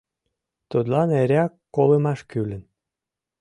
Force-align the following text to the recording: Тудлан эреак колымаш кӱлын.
Тудлан 0.69 1.09
эреак 1.21 1.53
колымаш 1.75 2.19
кӱлын. 2.29 2.63